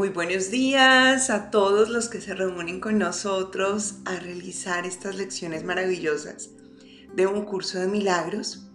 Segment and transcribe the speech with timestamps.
[0.00, 5.62] Muy buenos días a todos los que se reúnen con nosotros a realizar estas lecciones
[5.62, 6.48] maravillosas
[7.14, 8.66] de un curso de milagros.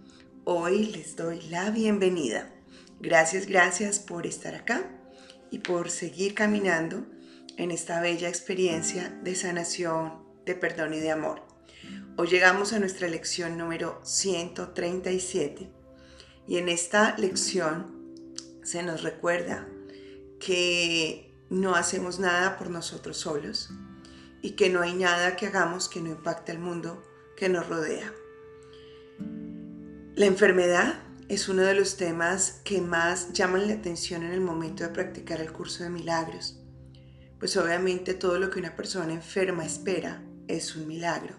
[0.44, 2.54] Hoy les doy la bienvenida.
[3.00, 4.88] Gracias, gracias por estar acá
[5.50, 7.04] y por seguir caminando
[7.56, 11.42] en esta bella experiencia de sanación, de perdón y de amor.
[12.16, 15.72] Hoy llegamos a nuestra lección número 137
[16.46, 18.14] y en esta lección
[18.62, 19.66] se nos recuerda
[20.40, 23.70] que no hacemos nada por nosotros solos
[24.42, 27.02] y que no hay nada que hagamos que no impacte al mundo
[27.36, 28.12] que nos rodea.
[30.14, 34.84] La enfermedad es uno de los temas que más llaman la atención en el momento
[34.84, 36.58] de practicar el curso de milagros,
[37.38, 41.34] pues obviamente todo lo que una persona enferma espera es un milagro.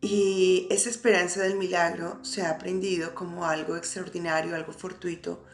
[0.00, 5.44] Y esa esperanza del milagro se ha aprendido como algo extraordinario, algo fortuito,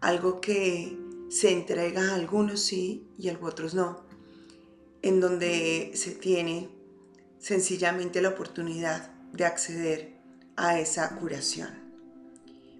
[0.00, 0.98] algo que
[1.32, 4.04] se entrega a algunos sí y a otros no,
[5.00, 6.68] en donde se tiene
[7.38, 10.12] sencillamente la oportunidad de acceder
[10.56, 11.70] a esa curación.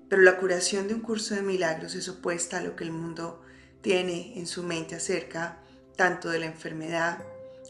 [0.07, 3.41] Pero la curación de un curso de milagros es opuesta a lo que el mundo
[3.81, 5.63] tiene en su mente acerca
[5.97, 7.25] tanto de la enfermedad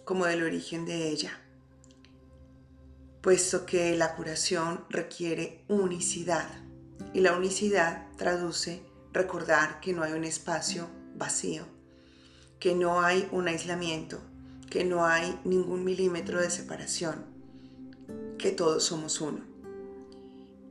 [0.05, 1.39] como del origen de ella,
[3.21, 6.49] puesto que la curación requiere unicidad
[7.15, 8.83] y la unicidad traduce
[9.13, 11.65] recordar que no hay un espacio vacío,
[12.59, 14.21] que no hay un aislamiento,
[14.71, 17.25] que no hay ningún milímetro de separación,
[18.39, 19.41] que todos somos uno.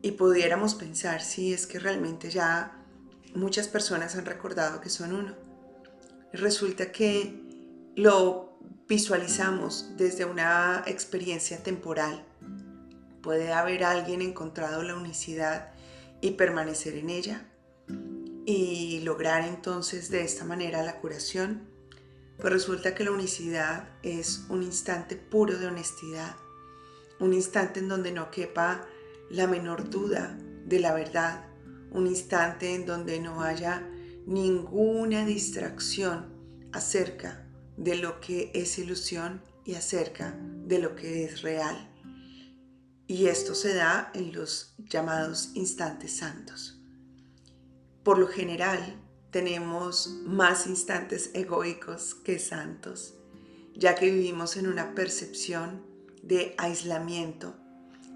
[0.01, 2.83] Y pudiéramos pensar si es que realmente ya
[3.35, 5.35] muchas personas han recordado que son uno.
[6.33, 12.25] resulta que lo visualizamos desde una experiencia temporal.
[13.21, 15.71] Puede haber alguien encontrado la unicidad
[16.21, 17.50] y permanecer en ella
[18.51, 21.69] y lograr entonces de esta manera la curación,
[22.37, 26.35] pues resulta que la unicidad es un instante puro de honestidad,
[27.21, 28.85] un instante en donde no quepa
[29.29, 31.45] la menor duda de la verdad,
[31.91, 33.89] un instante en donde no haya
[34.25, 37.47] ninguna distracción acerca
[37.77, 41.89] de lo que es ilusión y acerca de lo que es real.
[43.07, 46.80] Y esto se da en los llamados instantes santos.
[48.03, 48.99] Por lo general,
[49.31, 53.15] tenemos más instantes egoicos que santos,
[53.75, 55.85] ya que vivimos en una percepción
[56.21, 57.55] de aislamiento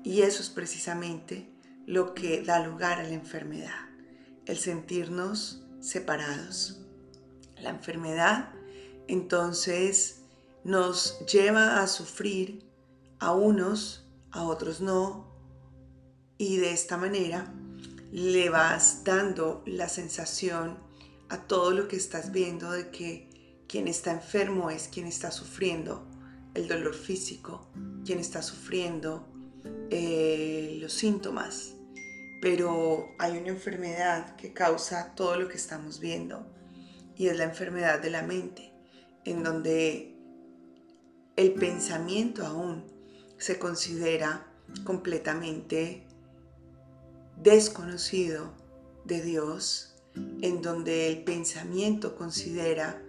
[0.06, 1.50] y eso es precisamente
[1.88, 3.90] lo que da lugar a la enfermedad,
[4.46, 6.81] el sentirnos separados.
[7.57, 8.53] La enfermedad
[9.07, 10.22] entonces
[10.63, 12.69] nos lleva a sufrir
[13.19, 15.34] a unos, a otros no,
[16.38, 17.52] y de esta manera
[18.11, 20.77] le vas dando la sensación
[21.29, 23.29] a todo lo que estás viendo de que
[23.67, 26.07] quien está enfermo es quien está sufriendo
[26.53, 27.67] el dolor físico,
[28.05, 29.27] quien está sufriendo
[29.89, 31.73] eh, los síntomas.
[32.41, 36.45] Pero hay una enfermedad que causa todo lo que estamos viendo
[37.16, 38.73] y es la enfermedad de la mente,
[39.23, 40.16] en donde
[41.35, 42.85] el pensamiento aún
[43.37, 44.47] se considera
[44.83, 46.07] completamente
[47.38, 48.53] desconocido
[49.03, 49.96] de Dios,
[50.41, 53.01] en donde el pensamiento considera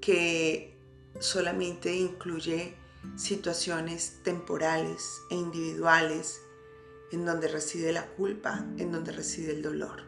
[0.00, 0.76] que
[1.20, 2.74] solamente incluye
[3.16, 6.40] situaciones temporales e individuales,
[7.12, 10.02] en donde reside la culpa, en donde reside el dolor.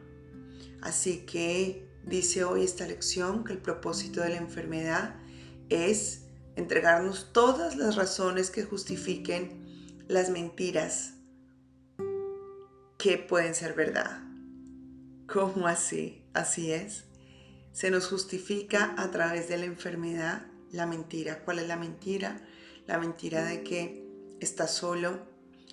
[0.81, 5.17] Así que dice hoy esta lección que el propósito de la enfermedad
[5.69, 6.23] es
[6.57, 11.16] entregarnos todas las razones que justifiquen las mentiras
[13.07, 14.19] que pueden ser verdad.
[15.33, 16.25] ¿Cómo así?
[16.35, 17.05] Así es.
[17.71, 21.45] Se nos justifica a través de la enfermedad la mentira.
[21.45, 22.45] ¿Cuál es la mentira?
[22.89, 24.05] La mentira de que
[24.41, 25.25] estás solo,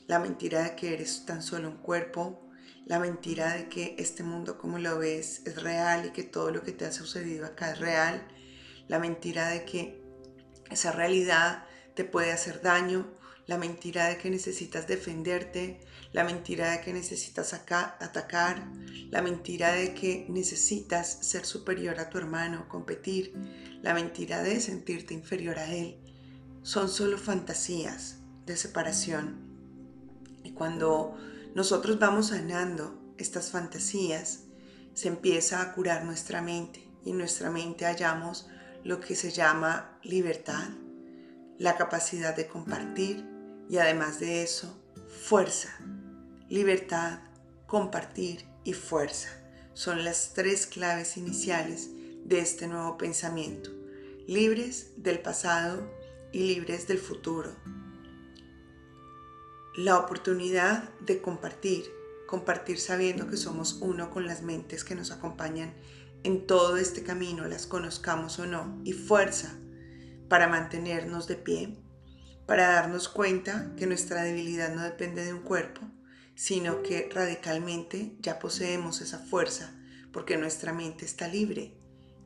[0.06, 2.52] la mentira de que eres tan solo un cuerpo,
[2.86, 6.62] la mentira de que este mundo como lo ves es real y que todo lo
[6.62, 8.28] que te ha sucedido acá es real,
[8.88, 10.04] la mentira de que
[10.70, 13.08] esa realidad te puede hacer daño,
[13.46, 15.82] la mentira de que necesitas defenderte,
[16.14, 18.66] la mentira de que necesitas atacar,
[19.10, 23.34] la mentira de que necesitas ser superior a tu hermano, competir,
[23.82, 25.98] la mentira de sentirte inferior a él,
[26.62, 29.42] son solo fantasías de separación.
[30.44, 31.18] Y cuando
[31.54, 34.42] nosotros vamos sanando estas fantasías,
[34.94, 38.48] se empieza a curar nuestra mente y en nuestra mente hallamos
[38.84, 40.70] lo que se llama libertad,
[41.58, 43.26] la capacidad de compartir,
[43.70, 44.78] y además de eso,
[45.08, 45.70] fuerza.
[46.50, 47.20] Libertad,
[47.66, 49.30] compartir y fuerza
[49.74, 51.90] son las tres claves iniciales
[52.26, 53.72] de este nuevo pensamiento.
[54.28, 55.92] libres del pasado
[56.32, 57.54] y libres del futuro.
[59.76, 61.92] La oportunidad de compartir,
[62.28, 65.74] compartir sabiendo que somos uno con las mentes que nos acompañan
[66.24, 69.60] en todo este camino, las conozcamos o no, y fuerza
[70.30, 71.78] para mantenernos de pie,
[72.46, 75.82] para darnos cuenta que nuestra debilidad no depende de un cuerpo,
[76.36, 79.76] sino que radicalmente ya poseemos esa fuerza
[80.12, 81.74] porque nuestra mente está libre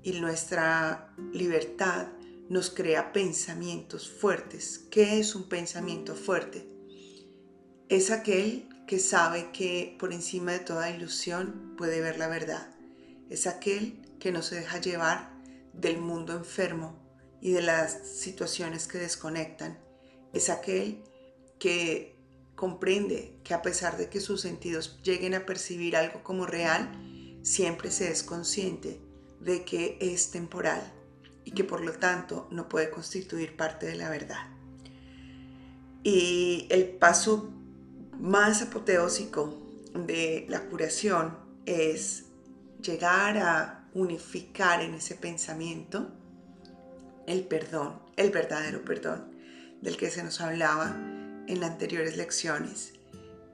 [0.04, 2.08] y nuestra libertad
[2.50, 4.88] nos crea pensamientos fuertes.
[4.92, 6.68] ¿Qué es un pensamiento fuerte?
[7.90, 12.76] Es aquel que sabe que por encima de toda ilusión puede ver la verdad.
[13.30, 15.32] Es aquel que no se deja llevar
[15.74, 17.07] del mundo enfermo
[17.48, 19.80] y de las situaciones que desconectan.
[20.34, 21.02] Es aquel
[21.60, 22.18] que
[22.56, 26.92] comprende que a pesar de que sus sentidos lleguen a percibir algo como real,
[27.44, 29.00] siempre se es consciente
[29.40, 30.92] de que es temporal
[31.46, 34.50] y que por lo tanto no puede constituir parte de la verdad.
[36.04, 37.50] Y el paso
[38.20, 39.58] más apoteósico
[39.94, 42.26] de la curación es
[42.82, 46.12] llegar a unificar en ese pensamiento
[47.28, 49.36] el perdón, el verdadero perdón
[49.82, 50.96] del que se nos hablaba
[51.48, 52.94] en anteriores lecciones.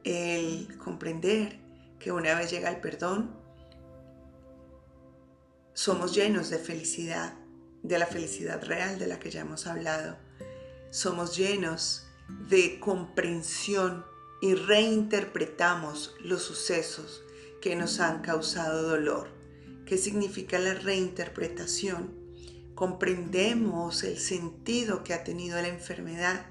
[0.04, 1.60] El comprender
[2.00, 3.36] que una vez llega el perdón,
[5.74, 7.34] somos llenos de felicidad,
[7.82, 10.18] de la felicidad real de la que ya hemos hablado.
[10.92, 12.08] Somos llenos
[12.48, 14.06] de comprensión
[14.42, 17.24] y reinterpretamos los sucesos
[17.60, 19.30] que nos han causado dolor.
[19.86, 22.23] ¿Qué significa la reinterpretación?
[22.76, 26.46] Comprendemos el sentido que ha tenido la enfermedad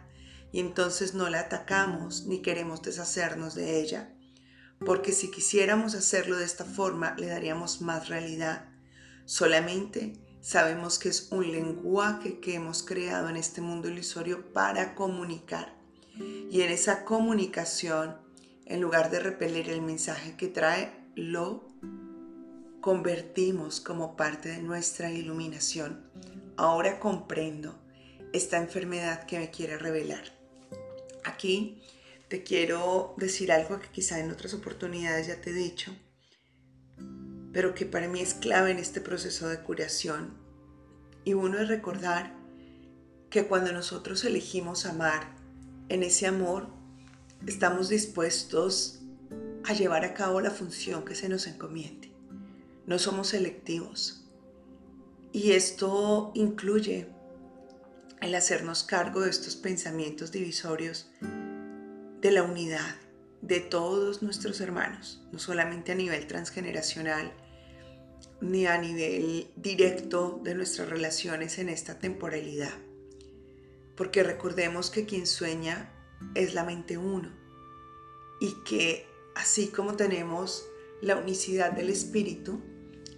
[0.53, 4.15] y entonces no la atacamos ni queremos deshacernos de ella.
[4.85, 8.73] Porque si quisiéramos hacerlo de esta forma, le daríamos más realidad
[9.25, 15.75] Solamente sabemos que es un lenguaje que hemos creado en este mundo ilusorio para comunicar.
[16.51, 18.17] Y en esa comunicación,
[18.67, 21.72] en lugar de repeler el mensaje que trae, lo
[22.83, 26.03] convertimos como parte de nuestra iluminación.
[26.59, 27.79] Ahora comprendo
[28.35, 30.25] esta enfermedad que me quiere revelar.
[31.25, 31.81] Aquí
[32.29, 35.97] te quiero decir algo que quizá en otras oportunidades ya te he dicho
[37.53, 40.35] pero que para mí es clave en este proceso de curación.
[41.25, 42.35] Y uno es recordar
[43.31, 45.37] que cuando nosotros elegimos amar,
[45.89, 46.69] en ese amor
[47.47, 49.01] estamos dispuestos
[49.65, 52.12] a llevar a cabo la función que se nos encomiende.
[52.87, 54.25] No somos selectivos.
[55.33, 57.09] Y esto incluye
[58.21, 62.97] el hacernos cargo de estos pensamientos divisorios de la unidad
[63.41, 67.33] de todos nuestros hermanos, no solamente a nivel transgeneracional,
[68.41, 72.73] ni a nivel directo de nuestras relaciones en esta temporalidad.
[73.97, 75.93] Porque recordemos que quien sueña
[76.35, 77.33] es la mente uno
[78.41, 80.65] y que así como tenemos
[81.01, 82.63] la unicidad del espíritu,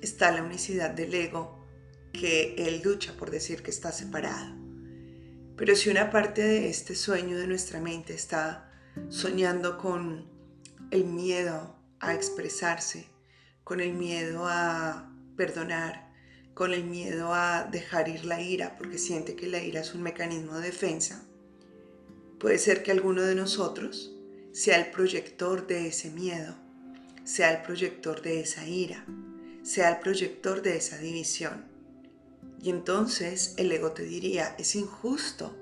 [0.04, 1.66] está la unicidad del ego
[2.12, 4.54] que él lucha por decir que está separado.
[5.56, 8.70] Pero si una parte de este sueño de nuestra mente está
[9.08, 10.28] soñando con
[10.90, 13.08] el miedo a expresarse,
[13.62, 16.12] con el miedo a perdonar,
[16.54, 20.02] con el miedo a dejar ir la ira, porque siente que la ira es un
[20.02, 21.24] mecanismo de defensa,
[22.38, 24.14] puede ser que alguno de nosotros
[24.52, 26.54] sea el proyector de ese miedo,
[27.24, 29.04] sea el proyector de esa ira,
[29.64, 31.64] sea el proyector de esa división.
[32.62, 35.56] Y entonces el ego te diría, es injusto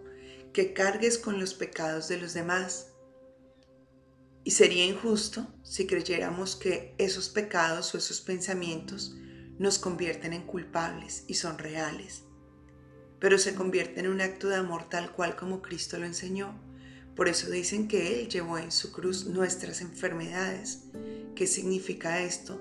[0.53, 2.89] que cargues con los pecados de los demás.
[4.45, 9.15] Y sería injusto si creyéramos que esos pecados o esos pensamientos
[9.59, 12.25] nos convierten en culpables y son reales,
[13.21, 16.61] pero se convierten en un acto de amor tal cual como Cristo lo enseñó.
[17.15, 20.85] Por eso dicen que Él llevó en su cruz nuestras enfermedades.
[21.37, 22.61] ¿Qué significa esto?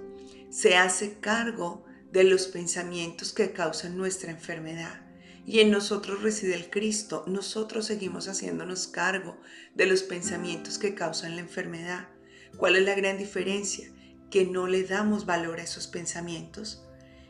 [0.51, 4.99] Se hace cargo de los pensamientos que causan nuestra enfermedad.
[5.45, 7.23] Y en nosotros reside el Cristo.
[7.25, 9.39] Nosotros seguimos haciéndonos cargo
[9.75, 12.09] de los pensamientos que causan la enfermedad.
[12.57, 13.89] ¿Cuál es la gran diferencia?
[14.29, 16.85] Que no le damos valor a esos pensamientos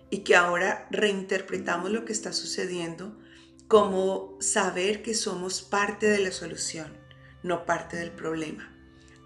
[0.09, 3.19] y que ahora reinterpretamos lo que está sucediendo
[3.67, 6.97] como saber que somos parte de la solución,
[7.43, 8.75] no parte del problema.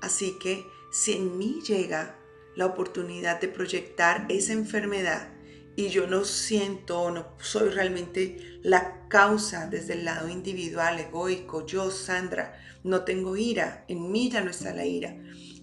[0.01, 2.19] Así que si en mí llega
[2.55, 5.29] la oportunidad de proyectar esa enfermedad
[5.75, 11.65] y yo no siento o no soy realmente la causa desde el lado individual, egoico,
[11.65, 15.17] yo, Sandra, no tengo ira, en mí ya no está la ira,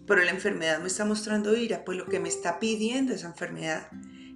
[0.06, 3.88] pero la enfermedad me está mostrando ira, pues lo que me está pidiendo esa enfermedad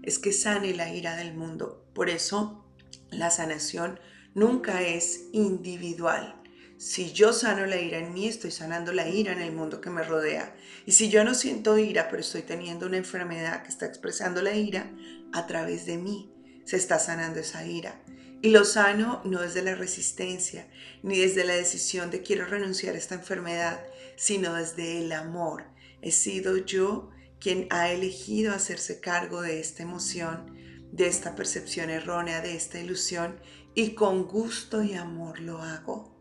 [0.03, 1.85] es que sane la ira del mundo.
[1.93, 2.63] Por eso
[3.11, 4.01] La sanación
[4.35, 6.43] nunca es individual.
[6.77, 9.91] Si yo sano la ira en mí, estoy sanando la ira en el mundo que
[9.91, 10.55] me rodea.
[10.87, 14.55] Y si yo no siento ira, pero estoy teniendo una enfermedad que está expresando la
[14.55, 14.89] ira,
[15.33, 16.33] a través de mí
[16.65, 18.01] se está sanando esa ira.
[18.41, 20.69] Y lo sano no desde la resistencia,
[21.03, 23.81] ni desde la decisión de quiero renunciar a esta enfermedad,
[24.15, 25.65] sino desde el amor.
[26.03, 30.57] He sido yo quien ha elegido hacerse cargo de esta emoción,
[30.93, 33.41] de esta percepción errónea, de esta ilusión,
[33.75, 36.17] y con gusto y amor lo hago.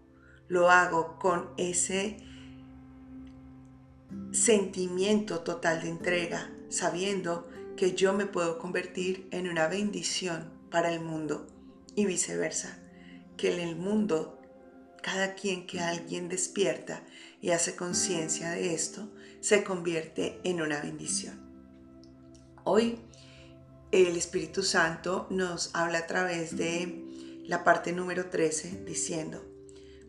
[0.47, 2.17] Lo hago con ese
[4.31, 11.01] sentimiento total de entrega, sabiendo que yo me puedo convertir en una bendición para el
[11.01, 11.47] mundo
[11.95, 12.77] y viceversa,
[13.37, 14.39] que en el mundo
[15.05, 17.03] cada quien que alguien despierta
[17.39, 19.07] y hace conciencia de esto,
[19.39, 21.39] se convierte en una bendición.
[22.63, 22.97] Hoy
[23.91, 27.05] el Espíritu Santo nos habla a través de
[27.45, 29.45] la parte número 13 diciendo,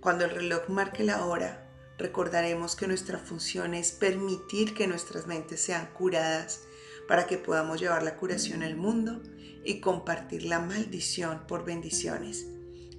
[0.00, 1.65] cuando el reloj marque la hora,
[1.98, 6.60] recordaremos que nuestra función es permitir que nuestras mentes sean curadas
[7.08, 9.22] para que podamos llevar la curación al mundo
[9.64, 12.46] y compartir la maldición por bendiciones,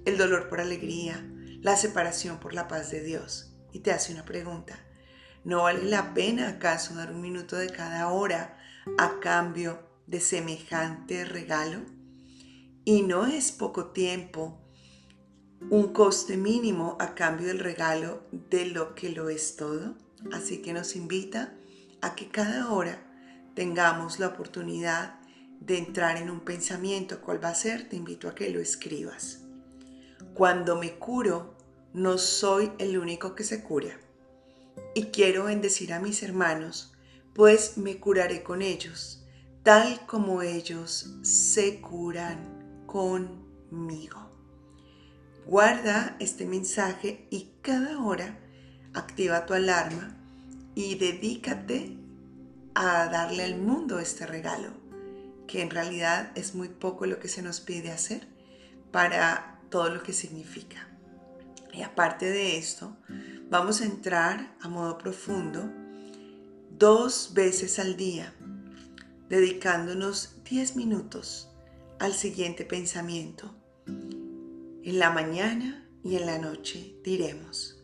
[0.04, 1.24] el dolor por alegría,
[1.60, 3.54] la separación por la paz de Dios.
[3.72, 4.78] Y te hace una pregunta.
[5.44, 8.58] ¿No vale la pena acaso dar un minuto de cada hora
[8.98, 11.80] a cambio de semejante regalo?
[12.84, 14.60] Y no es poco tiempo,
[15.70, 19.96] un coste mínimo a cambio del regalo de lo que lo es todo.
[20.32, 21.54] Así que nos invita
[22.00, 23.02] a que cada hora
[23.54, 25.20] tengamos la oportunidad
[25.60, 27.20] de entrar en un pensamiento.
[27.20, 27.88] ¿Cuál va a ser?
[27.88, 29.40] Te invito a que lo escribas.
[30.34, 31.56] Cuando me curo,
[31.92, 33.98] no soy el único que se cura.
[34.94, 36.92] Y quiero bendecir a mis hermanos,
[37.34, 39.24] pues me curaré con ellos,
[39.62, 44.27] tal como ellos se curan conmigo.
[45.48, 48.38] Guarda este mensaje y cada hora
[48.92, 50.14] activa tu alarma
[50.74, 51.96] y dedícate
[52.74, 54.74] a darle al mundo este regalo
[55.46, 58.28] que en realidad es muy poco lo que se nos pide hacer
[58.92, 60.86] para todo lo que significa.
[61.72, 62.98] Y aparte de esto,
[63.48, 65.72] vamos a entrar a modo profundo
[66.76, 68.34] dos veces al día,
[69.30, 71.48] dedicándonos 10 minutos
[71.98, 73.54] al siguiente pensamiento.
[74.88, 77.78] En la mañana y en la noche diremos,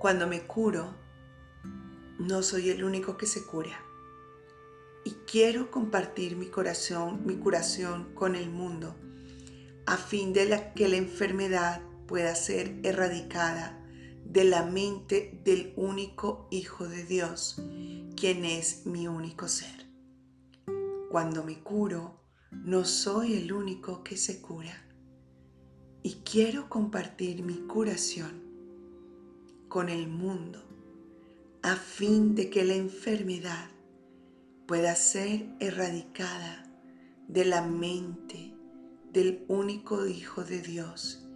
[0.00, 0.92] cuando me curo,
[2.18, 3.80] no soy el único que se cura
[5.04, 8.96] y quiero compartir mi corazón, mi curación con el mundo,
[9.86, 13.80] a fin de que la enfermedad pueda ser erradicada
[14.24, 17.62] de la mente del único Hijo de Dios,
[18.16, 19.86] quien es mi único ser.
[21.08, 24.85] Cuando me curo, no soy el único que se cura
[26.02, 28.42] y quiero compartir mi curación
[29.68, 30.62] con el mundo
[31.62, 33.70] a fin de que la enfermedad
[34.66, 36.64] pueda ser erradicada
[37.28, 38.54] de la mente
[39.12, 41.26] del único Hijo de Dios,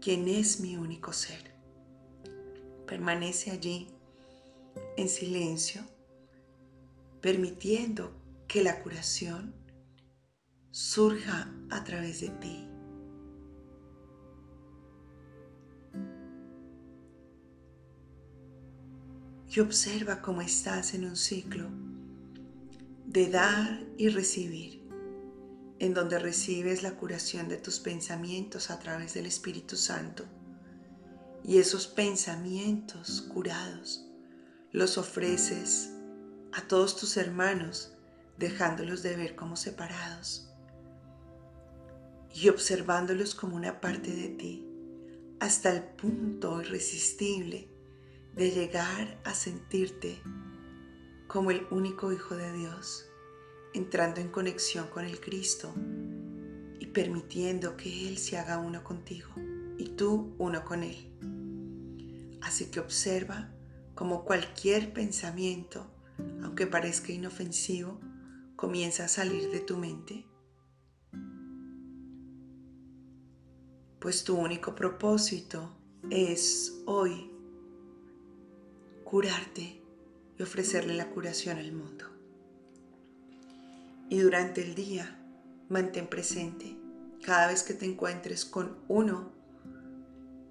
[0.00, 1.54] quien es mi único ser.
[2.86, 3.88] Permanece allí
[4.96, 5.82] en silencio,
[7.20, 8.12] permitiendo
[8.46, 9.54] que la curación
[10.70, 12.63] surja a través de ti.
[19.54, 21.68] Y observa cómo estás en un ciclo
[23.06, 24.82] de dar y recibir,
[25.78, 30.24] en donde recibes la curación de tus pensamientos a través del Espíritu Santo.
[31.44, 34.04] Y esos pensamientos curados
[34.72, 35.90] los ofreces
[36.52, 37.92] a todos tus hermanos,
[38.38, 40.50] dejándolos de ver como separados
[42.34, 44.66] y observándolos como una parte de ti,
[45.38, 47.73] hasta el punto irresistible
[48.34, 50.20] de llegar a sentirte
[51.28, 53.06] como el único Hijo de Dios,
[53.74, 55.72] entrando en conexión con el Cristo
[56.80, 59.30] y permitiendo que Él se haga uno contigo
[59.78, 62.38] y tú uno con Él.
[62.42, 63.50] Así que observa
[63.94, 65.90] como cualquier pensamiento,
[66.42, 68.00] aunque parezca inofensivo,
[68.56, 70.26] comienza a salir de tu mente.
[74.00, 75.74] Pues tu único propósito
[76.10, 77.33] es hoy
[79.14, 79.80] curarte
[80.36, 82.04] y ofrecerle la curación al mundo.
[84.10, 85.16] Y durante el día,
[85.68, 86.76] mantén presente
[87.24, 89.30] cada vez que te encuentres con uno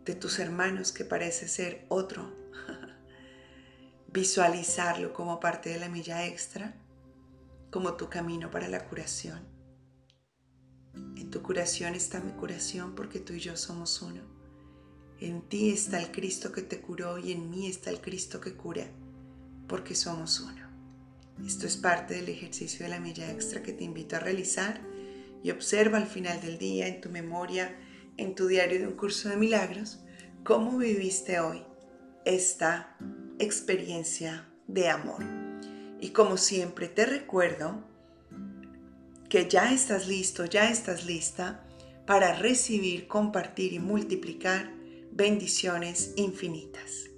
[0.05, 2.33] de tus hermanos que parece ser otro,
[4.07, 6.73] visualizarlo como parte de la milla extra,
[7.69, 9.41] como tu camino para la curación.
[10.93, 14.21] En tu curación está mi curación porque tú y yo somos uno.
[15.23, 18.55] En ti está el Cristo que te curó y en mí está el Cristo que
[18.55, 18.85] cura
[19.69, 20.67] porque somos uno.
[21.47, 24.81] Esto es parte del ejercicio de la milla extra que te invito a realizar
[25.41, 27.73] y observa al final del día en tu memoria,
[28.17, 30.01] en tu diario de un curso de milagros,
[30.43, 31.63] cómo viviste hoy
[32.25, 32.97] esta
[33.39, 35.23] experiencia de amor.
[36.01, 37.81] Y como siempre te recuerdo
[39.29, 41.63] que ya estás listo, ya estás lista
[42.05, 44.82] para recibir, compartir y multiplicar
[45.15, 47.12] bendiciones infinitas.